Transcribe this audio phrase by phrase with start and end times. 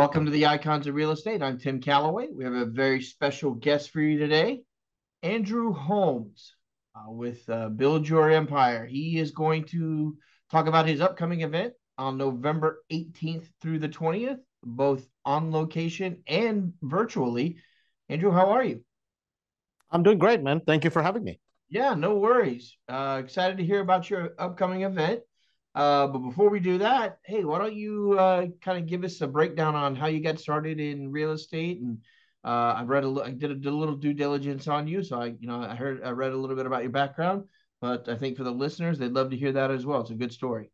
[0.00, 1.42] Welcome to the Icons of Real Estate.
[1.42, 2.28] I'm Tim Calloway.
[2.32, 4.62] We have a very special guest for you today,
[5.22, 6.54] Andrew Holmes
[6.94, 8.86] uh, with uh, Build Your Empire.
[8.86, 10.16] He is going to
[10.50, 16.72] talk about his upcoming event on November 18th through the 20th, both on location and
[16.80, 17.58] virtually.
[18.08, 18.82] Andrew, how are you?
[19.90, 20.62] I'm doing great, man.
[20.66, 21.40] Thank you for having me.
[21.68, 22.74] Yeah, no worries.
[22.88, 25.20] Uh, excited to hear about your upcoming event.
[25.74, 29.20] Uh, but before we do that, hey, why don't you uh, kind of give us
[29.20, 31.80] a breakdown on how you got started in real estate?
[31.80, 31.98] And
[32.44, 35.20] uh, I read a, I did a, did a little due diligence on you, so
[35.20, 37.44] I, you know, I heard, I read a little bit about your background.
[37.80, 40.00] But I think for the listeners, they'd love to hear that as well.
[40.00, 40.70] It's a good story.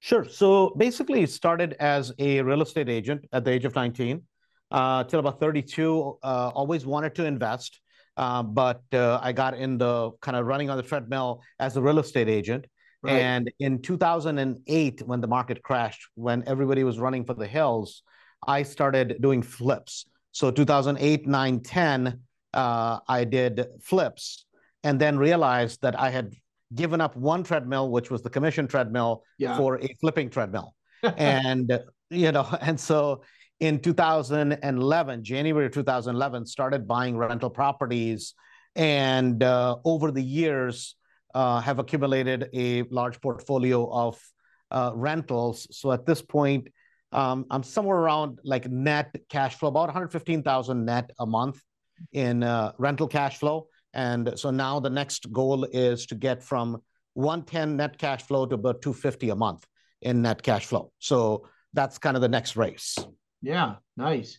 [0.00, 0.28] Sure.
[0.28, 4.22] So basically, started as a real estate agent at the age of 19
[4.70, 6.18] uh, till about 32.
[6.22, 7.80] Uh, always wanted to invest,
[8.18, 11.82] uh, but uh, I got in the kind of running on the treadmill as a
[11.82, 12.66] real estate agent.
[13.04, 13.20] Right.
[13.20, 18.02] And in 2008, when the market crashed, when everybody was running for the hills,
[18.46, 20.06] I started doing flips.
[20.32, 22.20] So 2008, 9, 10,
[22.54, 24.46] uh, I did flips
[24.82, 26.34] and then realized that I had
[26.74, 29.56] given up one treadmill, which was the commission treadmill, yeah.
[29.56, 30.74] for a flipping treadmill.
[31.18, 33.22] and, you know, and so
[33.60, 38.34] in 2011, January 2011, started buying rental properties.
[38.74, 40.96] And uh, over the years,
[41.34, 44.20] have accumulated a large portfolio of
[44.70, 45.66] uh, rentals.
[45.70, 46.68] So at this point,
[47.12, 51.60] um, I'm somewhere around like net cash flow, about 115,000 net a month
[52.12, 53.68] in uh, rental cash flow.
[53.92, 56.82] And so now the next goal is to get from
[57.14, 59.64] 110 net cash flow to about 250 a month
[60.02, 60.90] in net cash flow.
[60.98, 62.98] So that's kind of the next race.
[63.42, 64.38] Yeah, nice.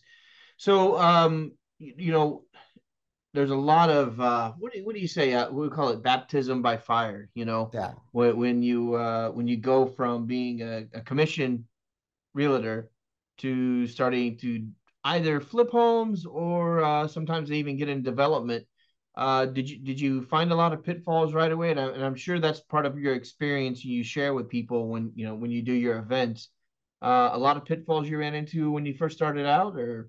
[0.58, 2.44] So, um, you know,
[3.36, 5.34] there's a lot of uh, what do you, what do you say?
[5.34, 7.28] Uh, we call it baptism by fire.
[7.34, 7.92] You know, yeah.
[8.12, 11.66] When, when you uh, when you go from being a, a commission
[12.32, 12.90] realtor
[13.38, 14.66] to starting to
[15.04, 18.64] either flip homes or uh, sometimes they even get in development.
[19.14, 21.70] Uh, did you did you find a lot of pitfalls right away?
[21.70, 25.12] And, I, and I'm sure that's part of your experience you share with people when
[25.14, 26.48] you know when you do your events.
[27.02, 30.08] Uh, a lot of pitfalls you ran into when you first started out, or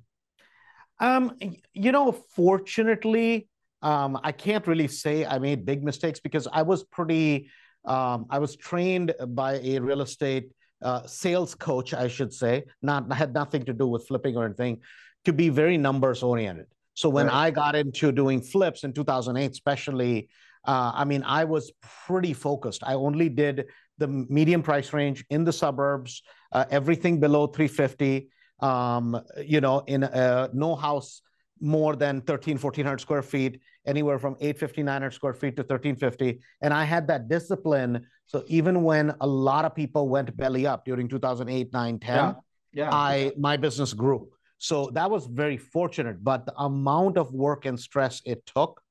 [1.00, 1.38] um,
[1.74, 3.48] you know, fortunately,
[3.82, 7.50] um, I can't really say I made big mistakes because I was pretty.
[7.86, 10.50] Um, I was trained by a real estate
[10.82, 12.66] uh, sales coach, I should say.
[12.82, 14.82] Not had nothing to do with flipping or anything,
[15.26, 16.68] to be very numbers oriented.
[16.96, 17.48] So when right.
[17.48, 20.30] I got into doing flips in 2008, especially,
[20.66, 21.72] uh, I mean, I was
[22.08, 22.84] pretty focused.
[22.84, 23.66] I only did
[24.00, 28.30] the medium price range in the suburbs, uh, everything below 350
[28.60, 31.22] um, you know, in a, no house
[31.60, 36.40] more than 13, 1400 square feet, anywhere from 850, 900 square feet to 1350.
[36.62, 38.06] And I had that discipline.
[38.26, 42.34] So even when a lot of people went belly up during 2008, 9, 10, yeah.
[42.74, 42.90] Yeah.
[42.92, 44.30] I, my business grew.
[44.60, 46.24] So that was very fortunate.
[46.24, 48.82] But the amount of work and stress it took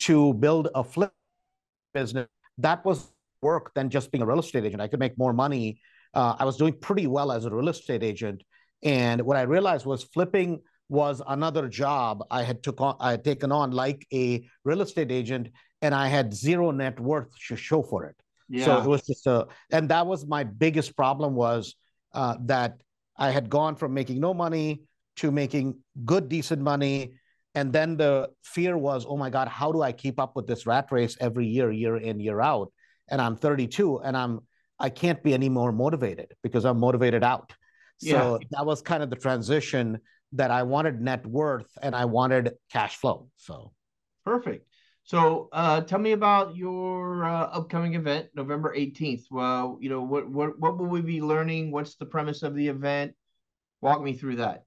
[0.00, 1.12] to build a flip
[1.94, 2.26] business,
[2.58, 4.82] that was work than just being a real estate agent.
[4.82, 5.80] I could make more money.
[6.14, 8.42] Uh, I was doing pretty well as a real estate agent
[8.82, 13.24] and what I realized was flipping was another job I had took on, I had
[13.24, 15.48] taken on like a real estate agent,
[15.82, 18.16] and I had zero net worth to show for it.
[18.48, 18.64] Yeah.
[18.64, 21.76] So it was just a, and that was my biggest problem was
[22.12, 22.80] uh, that
[23.16, 24.82] I had gone from making no money
[25.16, 27.14] to making good, decent money.
[27.54, 30.66] And then the fear was, oh my God, how do I keep up with this
[30.66, 32.72] rat race every year, year in, year out?
[33.08, 34.40] And I'm 32 and I'm,
[34.78, 37.52] I can't be any more motivated because I'm motivated out.
[38.00, 38.46] So yeah.
[38.52, 40.00] that was kind of the transition
[40.32, 43.28] that I wanted net worth and I wanted cash flow.
[43.36, 43.72] So
[44.24, 44.66] perfect.
[45.04, 49.24] So uh, tell me about your uh, upcoming event, November 18th.
[49.30, 51.72] Well, you know, what, what, what will we be learning?
[51.72, 53.14] What's the premise of the event?
[53.80, 54.64] Walk me through that.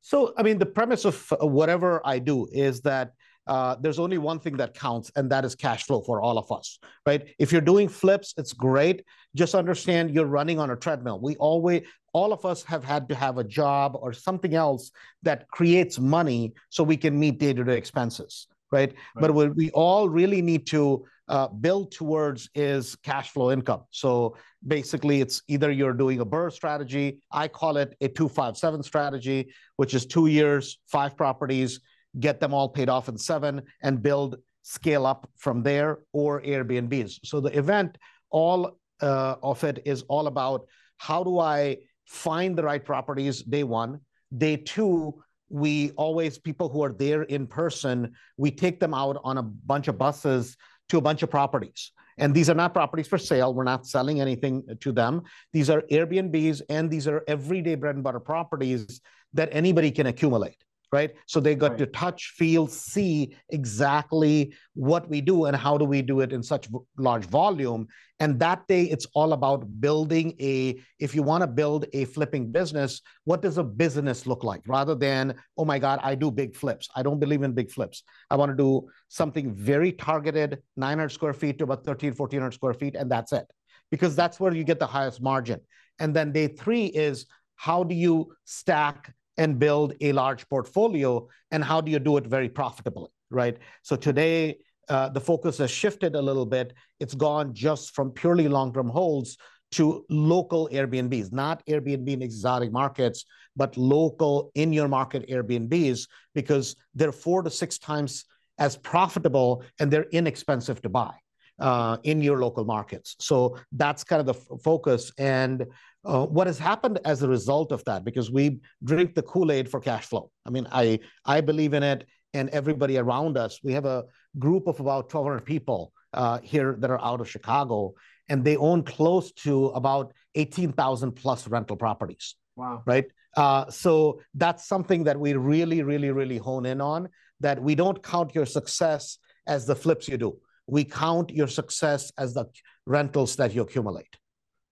[0.00, 3.12] So, I mean, the premise of whatever I do is that
[3.48, 6.52] uh, there's only one thing that counts, and that is cash flow for all of
[6.52, 7.34] us, right?
[7.38, 9.04] If you're doing flips, it's great.
[9.34, 11.18] Just understand you're running on a treadmill.
[11.20, 14.90] We always, all of us have had to have a job or something else
[15.22, 18.92] that creates money so we can meet day to day expenses, right?
[18.92, 19.20] right?
[19.20, 23.84] But we, we all really need to uh, build towards is cash flow income.
[23.90, 24.36] So
[24.66, 27.20] basically, it's either you're doing a BRRRR strategy.
[27.30, 31.80] I call it a 257 strategy, which is two years, five properties,
[32.18, 37.20] get them all paid off in seven, and build scale up from there, or Airbnbs.
[37.24, 37.96] So the event,
[38.30, 40.66] all uh, of it is all about
[40.98, 44.00] how do I find the right properties day one,
[44.36, 49.38] day two, we always people who are there in person we take them out on
[49.38, 50.56] a bunch of buses
[50.90, 51.92] to a bunch of properties.
[52.18, 53.54] And these are not properties for sale.
[53.54, 55.22] We're not selling anything to them.
[55.52, 59.00] These are airbnbs and these are everyday bread and butter properties
[59.34, 60.56] that anybody can accumulate
[60.90, 61.10] right?
[61.26, 61.78] So they got right.
[61.78, 66.42] to touch, feel, see exactly what we do and how do we do it in
[66.42, 67.88] such large volume.
[68.20, 72.50] And that day, it's all about building a, if you want to build a flipping
[72.50, 74.62] business, what does a business look like?
[74.66, 76.88] Rather than, oh my God, I do big flips.
[76.96, 78.02] I don't believe in big flips.
[78.30, 82.74] I want to do something very targeted, 900 square feet to about 13, 1400 square
[82.74, 83.46] feet, and that's it.
[83.90, 85.60] Because that's where you get the highest margin.
[85.98, 87.26] And then day three is
[87.58, 92.26] how do you stack and build a large portfolio and how do you do it
[92.26, 94.58] very profitably right so today
[94.88, 99.38] uh, the focus has shifted a little bit it's gone just from purely long-term holds
[99.70, 103.24] to local airbnbs not airbnb in exotic markets
[103.56, 108.24] but local in your market airbnbs because they're four to six times
[108.58, 111.14] as profitable and they're inexpensive to buy
[111.58, 113.16] uh, in your local markets.
[113.20, 115.12] So that's kind of the f- focus.
[115.18, 115.66] And
[116.04, 119.68] uh, what has happened as a result of that, because we drink the Kool Aid
[119.68, 120.30] for cash flow.
[120.46, 123.60] I mean, I I believe in it, and everybody around us.
[123.62, 124.04] We have a
[124.38, 127.94] group of about 1,200 people uh, here that are out of Chicago,
[128.28, 132.36] and they own close to about 18,000 plus rental properties.
[132.56, 132.82] Wow!
[132.86, 133.06] Right.
[133.36, 137.08] Uh, so that's something that we really, really, really hone in on.
[137.40, 142.12] That we don't count your success as the flips you do we count your success
[142.18, 142.44] as the
[142.86, 144.16] rentals that you accumulate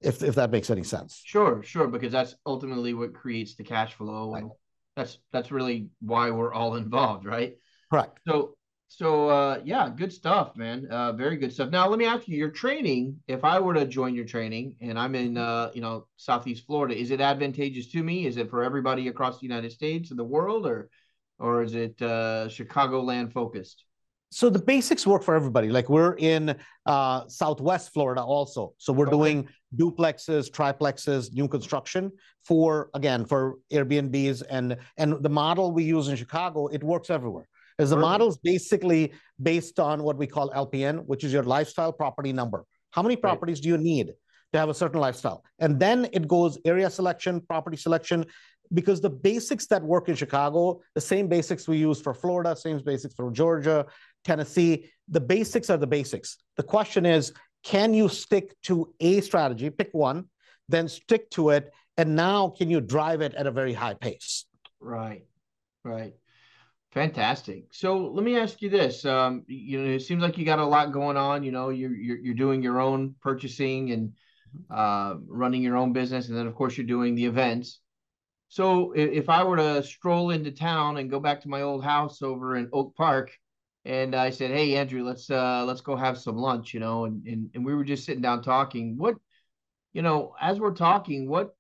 [0.01, 1.21] if if that makes any sense.
[1.25, 4.43] Sure sure because that's ultimately what creates the cash flow right.
[4.43, 4.51] and
[4.95, 7.55] that's that's really why we're all involved right?
[7.91, 8.21] Correct.
[8.27, 8.55] So
[8.89, 10.87] so uh yeah good stuff man.
[10.91, 11.71] Uh very good stuff.
[11.71, 14.99] Now let me ask you your training if i were to join your training and
[14.99, 18.27] i'm in uh you know southeast florida is it advantageous to me?
[18.27, 20.89] Is it for everybody across the united states and the world or
[21.39, 23.85] or is it uh Chicagoland focused
[24.31, 25.69] so the basics work for everybody.
[25.69, 29.17] Like we're in uh, Southwest Florida also, so we're okay.
[29.17, 32.13] doing duplexes, triplexes, new construction
[32.45, 36.67] for again for Airbnbs and and the model we use in Chicago.
[36.67, 37.49] It works everywhere.
[37.79, 39.13] Is the model is basically
[39.43, 42.65] based on what we call LPN, which is your lifestyle property number.
[42.91, 43.65] How many properties right.
[43.65, 44.15] do you need
[44.53, 45.45] to have a certain lifestyle?
[45.59, 48.25] And then it goes area selection, property selection,
[48.73, 52.81] because the basics that work in Chicago, the same basics we use for Florida, same
[52.85, 53.87] basics for Georgia,
[54.25, 56.39] Tennessee, the basics are the basics.
[56.57, 57.33] The question is,
[57.63, 60.27] can you stick to a strategy, pick one,
[60.69, 64.45] then stick to it, and now can you drive it at a very high pace?
[64.81, 65.27] Right,
[65.85, 66.15] right.
[66.93, 67.65] Fantastic.
[67.73, 69.05] So let me ask you this.
[69.05, 71.43] Um, you know, it seems like you got a lot going on.
[71.43, 74.13] You know, you're you're, you're doing your own purchasing and
[74.71, 77.81] uh, running your own business, and then of course you're doing the events.
[78.49, 82.23] So if, I were to stroll into town and go back to my old house
[82.23, 83.33] over in Oak Park,
[83.85, 87.25] and I said, "Hey, Andrew, let's uh, let's go have some lunch," you know, and,
[87.27, 88.97] and and we were just sitting down talking.
[88.97, 89.17] What,
[89.93, 91.55] you know, as we're talking, what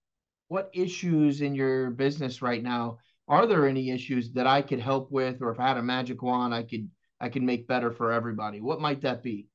[0.49, 2.99] what issues in your business right now?
[3.28, 6.23] Are there any issues that I could help with, or if I had a magic
[6.23, 6.88] wand, I could
[7.21, 8.61] I could make better for everybody?
[8.61, 9.49] What might that be?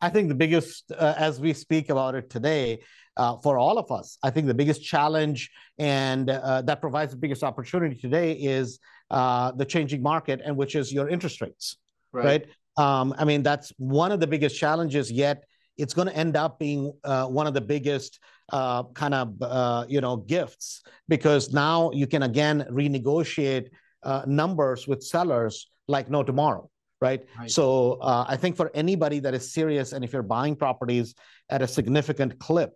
[0.00, 2.80] I think the biggest, uh, as we speak about it today,
[3.16, 7.18] uh, for all of us, I think the biggest challenge and uh, that provides the
[7.18, 8.78] biggest opportunity today is
[9.10, 11.76] uh, the changing market, and which is your interest rates,
[12.12, 12.24] right?
[12.24, 12.46] right?
[12.76, 15.12] Um, I mean, that's one of the biggest challenges.
[15.12, 15.44] Yet,
[15.76, 18.18] it's going to end up being uh, one of the biggest
[18.52, 23.68] uh, kind of uh, you know gifts because now you can again renegotiate
[24.02, 26.68] uh, numbers with sellers like no tomorrow.
[27.00, 27.24] Right?
[27.36, 27.50] right.
[27.50, 31.16] So uh, I think for anybody that is serious, and if you're buying properties
[31.50, 32.74] at a significant clip,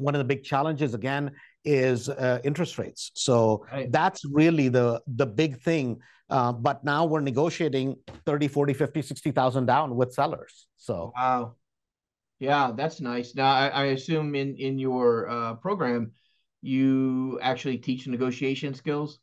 [0.00, 1.32] one of the big challenges again
[1.64, 3.10] is uh, interest rates.
[3.14, 3.90] So right.
[3.90, 6.00] that's really the the big thing.
[6.30, 10.66] Uh, but now we're negotiating 30, 40, 50, 60,000 down with sellers.
[10.76, 11.54] So wow.
[12.38, 13.34] Yeah, that's nice.
[13.34, 16.12] Now I, I assume in in your uh, program
[16.60, 19.18] you actually teach negotiation skills.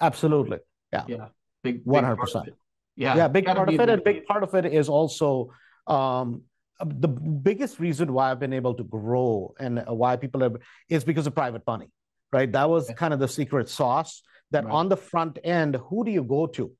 [0.00, 0.58] Absolutely.
[0.92, 1.04] Yeah.
[1.06, 1.26] Yeah.
[1.62, 2.48] Big one hundred percent.
[2.96, 3.16] Yeah.
[3.16, 3.28] Yeah.
[3.28, 5.50] Big part of it, and big part of it is also
[5.86, 6.42] um,
[6.80, 10.52] Uh, the biggest reason why I've been able to grow and uh, why people are
[10.88, 11.88] is because of private money,
[12.32, 12.50] right?
[12.50, 14.22] That was kind of the secret sauce.
[14.52, 14.74] That right.
[14.74, 16.72] on the front end, who do you go to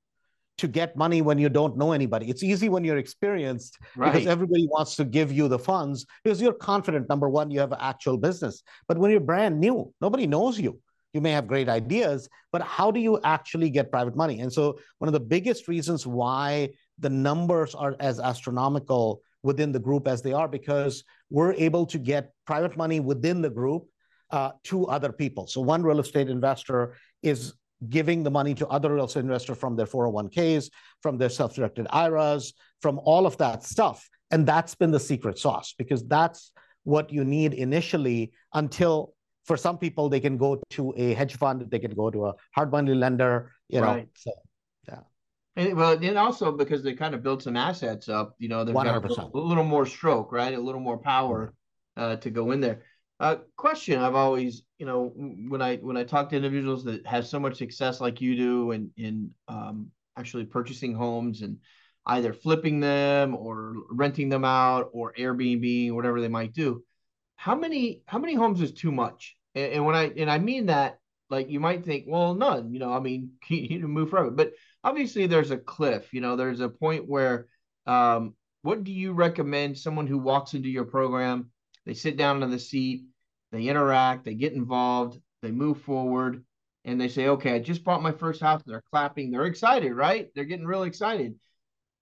[0.61, 2.29] to get money when you don't know anybody.
[2.29, 4.13] It's easy when you're experienced Right.
[4.13, 7.09] because everybody wants to give you the funds because you're confident.
[7.09, 8.63] Number one, you have actual business.
[8.87, 10.79] But when you're brand new, nobody knows you.
[11.15, 14.41] You may have great ideas, but how do you actually get private money?
[14.41, 19.79] And so, one of the biggest reasons why the numbers are as astronomical within the
[19.79, 23.87] group as they are, because we're able to get private money within the group
[24.31, 25.47] uh, to other people.
[25.47, 27.55] So, one real estate investor is
[27.89, 30.71] giving the money to other real estate investor from their 401ks,
[31.03, 34.09] from their self-directed IRAs, from all of that stuff.
[34.31, 36.53] And that's been the secret sauce because that's
[36.85, 41.65] what you need initially until for some people they can go to a hedge fund,
[41.71, 43.87] they can go to a hard money lender, you know.
[43.87, 44.09] Right.
[44.15, 44.33] So
[45.57, 48.75] And well, then also because they kind of built some assets up, you know, they've
[48.75, 50.55] got a little, a little more stroke, right?
[50.55, 51.55] A little more power
[51.97, 52.83] uh, to go in there.
[53.19, 57.27] Uh, question I've always, you know, when I when I talk to individuals that have
[57.27, 61.59] so much success like you do in in um, actually purchasing homes and
[62.07, 66.83] either flipping them or renting them out or Airbnb, whatever they might do.
[67.37, 69.37] How many how many homes is too much?
[69.55, 72.73] And, and when I and I mean that, like you might think, well, none.
[72.73, 74.53] You know, I mean, you move forward, but
[74.85, 77.47] obviously there's a cliff you know there's a point where
[77.87, 81.51] um, what do you recommend someone who walks into your program?
[81.87, 83.05] They sit down in the seat
[83.53, 86.45] they interact they get involved they move forward
[86.85, 89.31] and they say okay i just bought my first house they're clapping.
[89.31, 90.29] They're excited right?
[90.35, 91.35] They're getting really excited.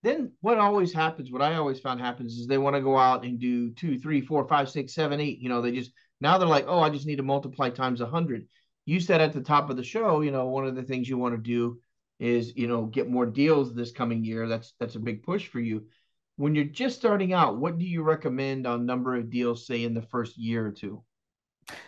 [0.02, 3.24] Then what always happens what i always found happens is they want to go out
[3.24, 6.48] and do two three four five six seven eight you know they just now they're
[6.48, 8.46] like oh i just need to multiply times a hundred.
[8.86, 11.18] You said at the top of the show you know one of the things you
[11.18, 11.80] want to do
[12.18, 15.60] is you know get more deals this coming year that's that's a big push for
[15.60, 15.84] you
[16.36, 19.94] when you're just starting out what do you recommend on number of deals say in
[19.94, 21.02] the first year or two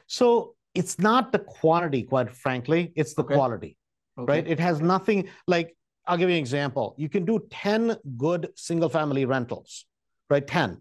[0.07, 3.35] so it's not the quantity, quite frankly, it's the Okay.
[3.35, 3.77] quality.
[4.19, 4.47] okay right?
[4.47, 6.95] It has nothing like, I'll give you an example.
[6.99, 9.87] You can do 10 good single family rentals,
[10.29, 10.47] right?
[10.47, 10.81] 10.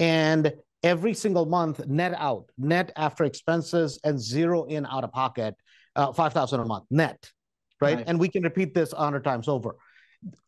[0.00, 0.52] And
[0.82, 5.54] every single month, net out, net after expenses and zero in out of pocket,
[5.96, 7.30] uh, 5,000 a month, net,
[7.80, 7.96] right?
[7.96, 8.04] Right.
[8.06, 9.76] And we can repeat this a 100 times over.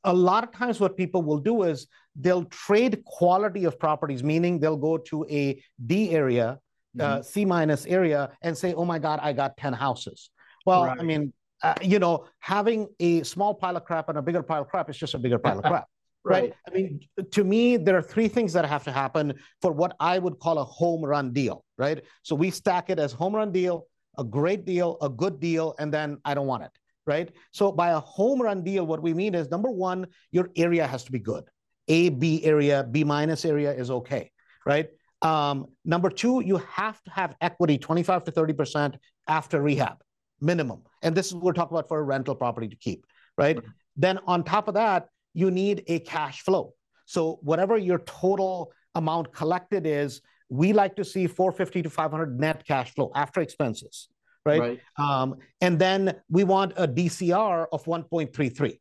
[0.05, 4.59] A lot of times, what people will do is they'll trade quality of properties, meaning
[4.59, 6.59] they'll go to a D area,
[6.99, 10.31] uh, C minus area, and say, "Oh my God, I got ten houses."
[10.67, 11.33] Well, I mean,
[11.63, 14.89] uh, you know, having a small pile of crap and a bigger pile of crap
[14.91, 15.87] is just a bigger pile of crap,
[16.25, 16.43] right?
[16.43, 19.95] right I mean, to me, there are three things that have to happen for what
[20.01, 22.03] I would call a home run deal, right?
[22.23, 23.87] So we stack it as home run deal,
[24.19, 26.71] a great deal, a good deal, and then I don't want it,
[27.07, 27.31] right?
[27.53, 31.05] So by a home run deal, what we mean is number one, your area has
[31.05, 31.45] to be good.
[31.89, 34.31] A, B area, B minus area is okay,
[34.65, 34.89] right?
[35.23, 38.95] Um, number two, you have to have equity 25 to 30%
[39.29, 39.99] after rehab,
[40.41, 40.83] minimum.
[41.03, 43.57] And this is what we're talking about for a rental property to keep, right?
[43.57, 43.67] Right.
[43.97, 46.75] Then on top of that, you need a cash flow.
[47.07, 52.65] So whatever your total amount collected is, we like to see 450 to 500 net
[52.67, 54.09] cash flow after expenses,
[54.45, 54.61] right?
[54.61, 58.79] right Um, and then we want a DCR of 1.33.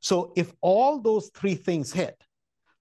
[0.00, 2.16] So if all those three things hit,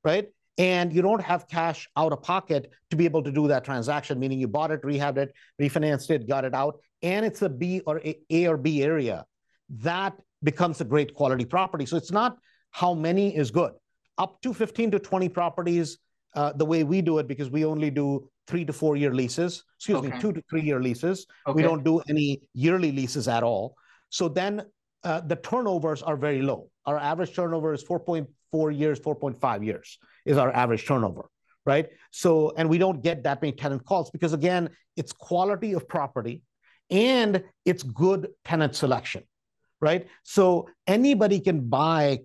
[0.04, 3.64] right, and you don't have cash out of pocket to be able to do that
[3.64, 7.50] transaction, meaning you bought it, rehabbed it, refinanced it, got it out, and it's a
[7.50, 9.26] B or A, A or B area,
[9.70, 11.86] that becomes a great quality property.
[11.86, 12.38] So it's not
[12.72, 13.74] how many is good.
[14.18, 15.98] Up to 15 to 20 properties,
[16.36, 19.64] uh, the way we do it, because we only do three to four year leases,
[19.78, 20.10] excuse Okay.
[20.10, 21.28] me, two to three year leases.
[21.46, 23.76] okay We don't do any yearly leases at all.
[24.10, 24.64] So then
[25.04, 26.70] uh, the turnovers are very low.
[26.86, 31.30] Our average turnover is 4.4 years, 4.5 years is our average turnover,
[31.66, 31.88] right?
[32.12, 36.42] So, and we don't get that many tenant calls because again, it's quality of property
[36.90, 39.24] and it's good tenant selection,
[39.82, 40.08] right?
[40.24, 42.20] So anybody can buy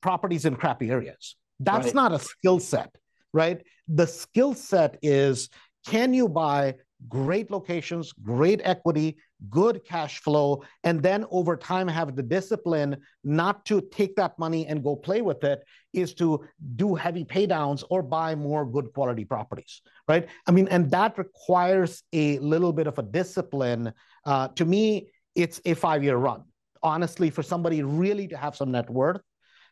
[0.00, 1.36] properties in crappy areas.
[1.60, 1.94] That's Right.
[1.94, 2.94] not a skill set,
[3.34, 3.62] right?
[3.88, 5.50] The skill set is
[5.86, 6.76] can you buy
[7.08, 9.18] great locations, great equity,
[9.50, 14.66] good cash flow, and then over time have the discipline not to take that money
[14.66, 15.62] and go play with it,
[15.92, 16.42] is to
[16.76, 20.28] do heavy paydowns or buy more good quality properties, right?
[20.46, 23.92] I mean, and that requires a little bit of a discipline.
[24.24, 26.44] Uh, to me, it's a five year run.
[26.82, 29.20] Honestly, for somebody really to have some net worth,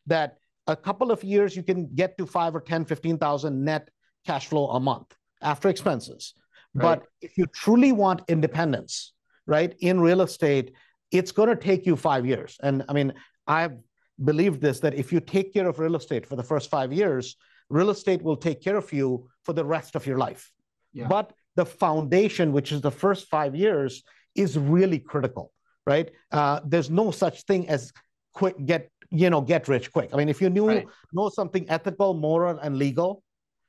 [0.06, 3.88] that a couple of years you can get to five or 10, 15,000 net
[4.26, 6.34] cash flow a month after expenses.
[6.74, 6.82] Right.
[6.82, 9.12] But if you truly want independence,
[9.46, 10.72] right, in real estate,
[11.10, 12.56] it's going to take you five years.
[12.62, 13.12] And I mean,
[13.46, 13.76] I've
[14.22, 17.36] believed this that if you take care of real estate for the first five years,
[17.68, 20.50] real estate will take care of you for the rest of your life.
[20.92, 21.08] Yeah.
[21.08, 24.02] But the foundation, which is the first five years,
[24.34, 25.52] is really critical,
[25.86, 26.10] right?
[26.30, 27.92] Uh, there's no such thing as
[28.32, 30.10] quick get you know, get rich quick.
[30.12, 30.86] I mean, if you knew Right.
[31.12, 33.22] know something ethical, moral, and legal,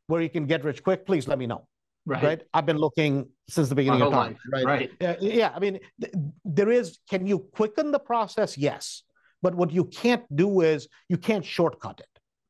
[0.07, 1.67] where you can get rich quick, please let me know.
[2.05, 2.23] Right.
[2.23, 2.41] Right?
[2.53, 4.33] I've been looking since the beginning of time.
[4.33, 4.41] life.
[4.51, 4.65] Right.
[4.65, 4.91] Right.
[4.99, 5.51] Yeah, yeah.
[5.55, 6.99] I mean, th- there is.
[7.09, 8.57] Can you quicken the process?
[8.57, 9.03] Yes.
[9.41, 12.07] But what you can't do is you can't shortcut it.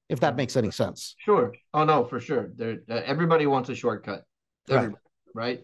[0.10, 1.16] If that makes any sense.
[1.18, 1.54] Sure.
[1.74, 2.52] Oh no, for sure.
[2.56, 4.24] There, uh, everybody wants a shortcut.
[4.70, 4.78] Right.
[4.78, 5.02] Everybody,
[5.34, 5.64] right?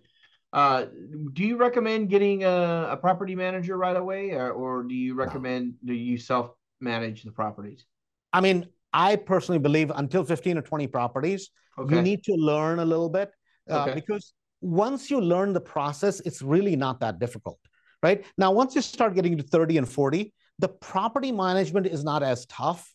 [0.51, 0.85] Uh,
[1.33, 5.75] do you recommend getting a, a property manager right away, or, or do you recommend
[5.85, 7.85] do you self manage the properties?
[8.33, 11.95] I mean, I personally believe until 15 or 20 properties, Okay.
[11.95, 13.31] you need to learn a little bit
[13.69, 13.93] uh, Okay.
[13.95, 17.59] because once you learn the process, it's really not that difficult,
[18.03, 18.25] right?
[18.37, 22.45] Now, once you start getting to 30 and 40, the property management is not as
[22.47, 22.93] tough.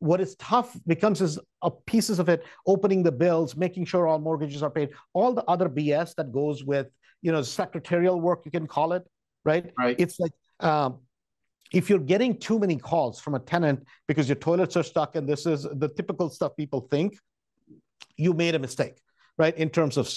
[0.00, 4.18] What is tough becomes is uh, pieces of it, opening the bills, making sure all
[4.18, 6.88] mortgages are paid, all the other BS that goes with,
[7.22, 9.04] you know, secretarial work, you can call it,
[9.46, 9.72] right?
[9.78, 9.96] right.
[9.98, 10.98] It's like um,
[11.72, 15.28] if you're getting too many calls from a tenant because your toilets are stuck and
[15.28, 17.18] this is the typical stuff people think,
[18.16, 19.00] you made a mistake,
[19.38, 19.56] right?
[19.56, 20.10] In terms of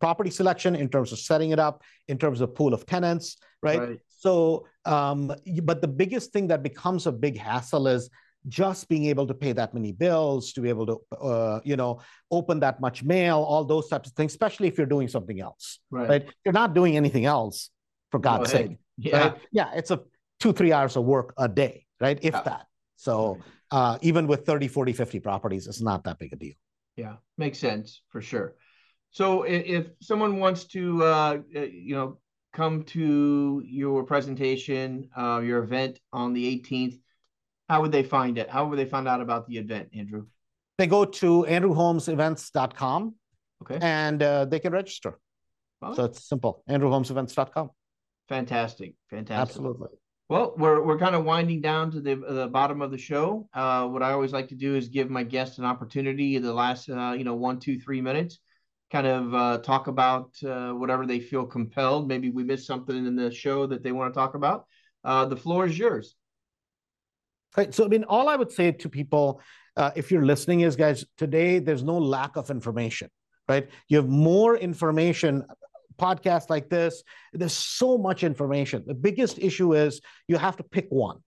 [0.00, 3.80] property selection, in terms of setting it up, in terms of pool of tenants, right?
[3.80, 3.98] Right.
[4.18, 5.32] So, um,
[5.62, 8.10] but the biggest thing that becomes a big hassle is
[8.48, 12.00] just being able to pay that many bills, to be able to, uh, you know,
[12.30, 15.80] open that much mail, all those types of things, especially if you're doing something else,
[15.90, 16.08] Right.
[16.08, 16.24] right?
[16.44, 17.70] You're not doing anything else,
[18.10, 18.68] for Go God's ahead.
[18.70, 19.18] sake, Yeah.
[19.18, 19.38] right?
[19.52, 20.00] Yeah, it's a
[20.40, 22.18] two, three hours of work a day, right?
[22.22, 22.42] If Yeah.
[22.42, 22.66] that.
[22.96, 23.38] So
[23.70, 26.54] uh, even with 30, 40, 50 properties, it's not that big a deal.
[26.96, 28.54] Yeah, makes sense for sure.
[29.10, 32.18] So if, if someone wants to, uh, uh, you know,
[32.52, 36.98] come to your presentation, uh, your event on the 18th,
[37.68, 38.48] how would they find it?
[38.48, 40.26] How would they find out about the event, Andrew?
[40.78, 43.14] They go to andrewholmesevents.com
[43.62, 43.78] Okay.
[43.80, 45.18] and uh, they can register.
[45.94, 46.62] So it's simple.
[46.68, 47.70] andrewholmesevents.com.
[48.28, 49.40] fantastic, fantastic.
[49.50, 49.88] Absolutely.
[50.28, 53.48] Well, we're we're kind of winding down to the the bottom of the show.
[53.54, 56.88] Uh, what I always like to do is give my guests an opportunity the last
[56.88, 58.40] uh, you know one, two, three minutes,
[58.90, 62.08] kind of uh, talk about uh, whatever they feel compelled.
[62.08, 64.66] Maybe we missed something in the show that they want to talk about.
[65.04, 66.16] Uh, the floor is yours.
[67.56, 67.72] Right.
[67.72, 69.40] So, I mean, all I would say to people,
[69.76, 73.08] uh, if you're listening, is guys, today there's no lack of information,
[73.48, 73.68] right?
[73.88, 75.44] You have more information,
[75.96, 77.02] podcasts like this.
[77.32, 78.84] There's so much information.
[78.86, 81.18] The biggest issue is you have to pick one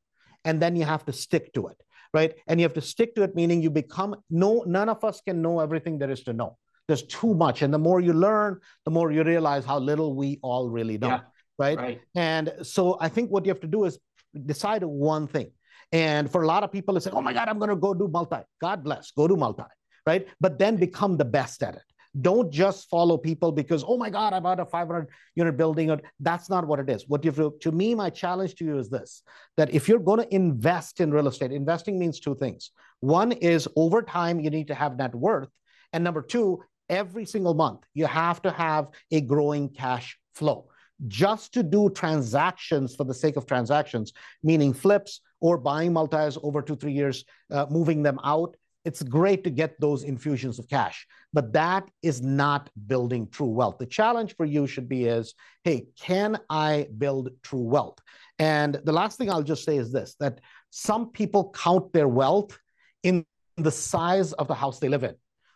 [0.46, 1.78] and then you have to stick to it,
[2.14, 2.34] right?
[2.48, 5.42] And you have to stick to it, meaning you become no, none of us can
[5.42, 6.58] know everything there is to know.
[6.88, 7.62] There's too much.
[7.62, 11.10] And the more you learn, the more you realize how little we all really know,
[11.10, 11.20] Yeah.
[11.60, 11.78] right?
[11.78, 12.02] Right.
[12.16, 14.00] And so I think what you have to do is
[14.46, 15.52] decide one thing.
[15.92, 17.94] And for a lot of people, it's like, oh my God, I'm going to go
[17.94, 18.38] do multi.
[18.62, 19.64] God bless, go do multi,
[20.06, 20.28] right?
[20.40, 21.82] But then become the best at it.
[22.20, 26.00] Don't just follow people because, oh my God, I bought a 500 unit building.
[26.20, 27.08] That's not what it is.
[27.08, 29.22] What you to, to me, my challenge to you is this
[29.58, 32.72] that if you're going to invest in real estate, investing means two things.
[33.02, 35.50] One is over time, you need to have net worth.
[35.94, 40.66] And number two, every single month, you have to have a growing cash flow.
[41.08, 46.62] Just to do transactions for the sake of transactions, meaning flips or buying multis over
[46.62, 51.06] two, three years, uh, moving them out, it's great to get those infusions of cash,
[51.34, 53.78] but that is not building true wealth.
[53.78, 58.00] The challenge for you should be is, hey, can I build true wealth?
[58.40, 60.40] And the last thing I'll just say is this, that
[60.70, 62.58] some people count their wealth
[63.04, 63.26] in
[63.58, 65.16] the size of the house they live in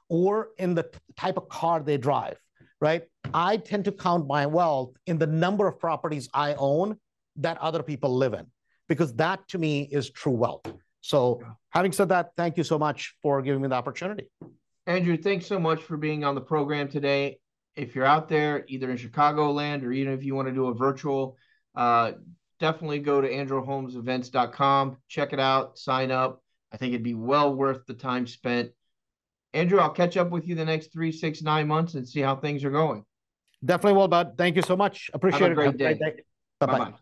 [0.09, 2.37] or in the type of car they drive,
[2.81, 3.03] right?
[3.33, 6.97] I tend to count my wealth in the number of properties I own
[7.37, 8.47] that other people live in,
[8.89, 10.71] because that to me is true wealth.
[11.03, 14.29] So, having said that, thank you so much for giving me the opportunity.
[14.87, 17.39] Andrew, thanks so much for being on the program today.
[17.75, 20.73] If you're out there, either in Chicagoland or even if you want to do a
[20.73, 21.37] virtual,
[21.75, 22.13] uh,
[22.61, 26.41] definitely go to andrewholmesevents.com, check it out, sign up.
[26.71, 28.71] I think it'd be well worth the time spent.
[29.53, 32.37] Andrew, I'll catch up with you the next three, six, nine months and see how
[32.37, 33.03] things are going.
[33.65, 34.35] Definitely will, bud.
[34.37, 35.11] Thank you so much.
[35.13, 35.77] Appreciate Have a it.
[35.77, 36.23] great day.
[36.59, 36.65] Bye.
[36.65, 36.93] Bye bye.